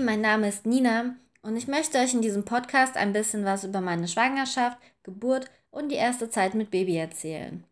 [0.00, 3.80] mein Name ist Nina und ich möchte euch in diesem Podcast ein bisschen was über
[3.80, 7.64] meine Schwangerschaft, Geburt und die erste Zeit mit Baby erzählen.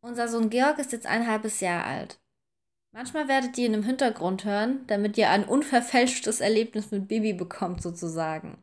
[0.00, 2.18] Unser Sohn Georg ist jetzt ein halbes Jahr alt.
[2.92, 7.82] Manchmal werdet ihr ihn im Hintergrund hören, damit ihr ein unverfälschtes Erlebnis mit Baby bekommt
[7.82, 8.62] sozusagen.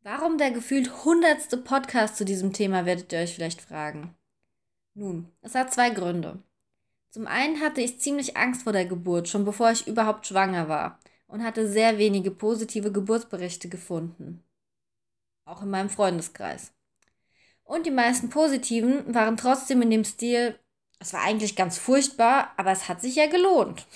[0.00, 4.14] Warum der gefühlt hundertste Podcast zu diesem Thema, werdet ihr euch vielleicht fragen.
[4.94, 6.38] Nun, es hat zwei Gründe.
[7.16, 10.98] Zum einen hatte ich ziemlich Angst vor der Geburt, schon bevor ich überhaupt schwanger war,
[11.26, 14.44] und hatte sehr wenige positive Geburtsberichte gefunden.
[15.46, 16.74] Auch in meinem Freundeskreis.
[17.64, 20.58] Und die meisten positiven waren trotzdem in dem Stil,
[20.98, 23.86] es war eigentlich ganz furchtbar, aber es hat sich ja gelohnt.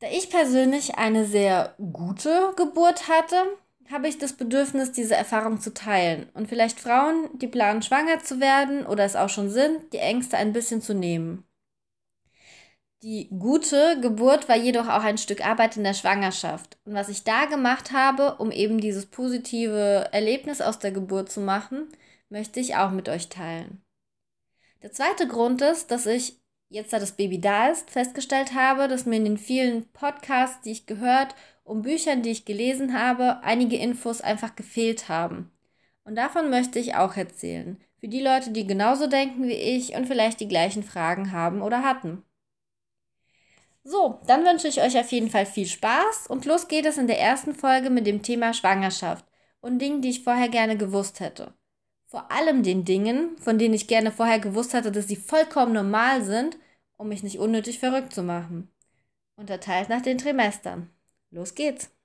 [0.00, 3.56] Da ich persönlich eine sehr gute Geburt hatte,
[3.90, 8.40] habe ich das Bedürfnis, diese Erfahrung zu teilen und vielleicht Frauen, die planen, schwanger zu
[8.40, 11.44] werden oder es auch schon sind, die Ängste ein bisschen zu nehmen.
[13.02, 16.78] Die gute Geburt war jedoch auch ein Stück Arbeit in der Schwangerschaft.
[16.84, 21.40] Und was ich da gemacht habe, um eben dieses positive Erlebnis aus der Geburt zu
[21.40, 21.88] machen,
[22.30, 23.82] möchte ich auch mit euch teilen.
[24.82, 29.06] Der zweite Grund ist, dass ich, jetzt da das Baby da ist, festgestellt habe, dass
[29.06, 33.76] mir in den vielen Podcasts, die ich gehört und Büchern, die ich gelesen habe, einige
[33.76, 35.50] Infos einfach gefehlt haben.
[36.04, 37.78] Und davon möchte ich auch erzählen.
[37.98, 41.82] Für die Leute, die genauso denken wie ich und vielleicht die gleichen Fragen haben oder
[41.82, 42.22] hatten.
[43.84, 47.06] So, dann wünsche ich euch auf jeden Fall viel Spaß und los geht es in
[47.06, 49.24] der ersten Folge mit dem Thema Schwangerschaft
[49.60, 51.54] und Dingen, die ich vorher gerne gewusst hätte.
[52.06, 56.24] Vor allem den Dingen, von denen ich gerne vorher gewusst hatte, dass sie vollkommen normal
[56.24, 56.58] sind,
[56.96, 58.70] um mich nicht unnötig verrückt zu machen.
[59.36, 60.90] Unterteilt nach den Trimestern.
[61.30, 61.95] Los geht's!